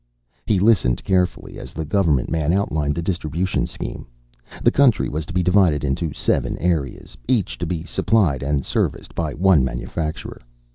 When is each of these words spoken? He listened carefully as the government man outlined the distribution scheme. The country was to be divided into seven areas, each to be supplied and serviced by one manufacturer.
He 0.47 0.57
listened 0.57 1.03
carefully 1.03 1.59
as 1.59 1.73
the 1.73 1.85
government 1.85 2.27
man 2.27 2.51
outlined 2.53 2.95
the 2.95 3.03
distribution 3.03 3.67
scheme. 3.67 4.07
The 4.63 4.71
country 4.71 5.09
was 5.09 5.27
to 5.27 5.31
be 5.33 5.43
divided 5.43 5.83
into 5.83 6.11
seven 6.11 6.57
areas, 6.57 7.15
each 7.27 7.55
to 7.59 7.67
be 7.67 7.83
supplied 7.83 8.41
and 8.41 8.65
serviced 8.65 9.13
by 9.13 9.35
one 9.35 9.63
manufacturer. 9.63 10.41